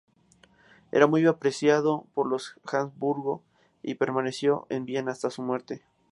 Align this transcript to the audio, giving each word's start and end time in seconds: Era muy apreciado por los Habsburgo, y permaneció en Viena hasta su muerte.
Era 0.91 1.05
muy 1.05 1.27
apreciado 1.27 2.07
por 2.15 2.25
los 2.27 2.55
Habsburgo, 2.65 3.43
y 3.83 3.93
permaneció 3.93 4.65
en 4.71 4.85
Viena 4.85 5.11
hasta 5.11 5.29
su 5.29 5.43
muerte. 5.43 5.83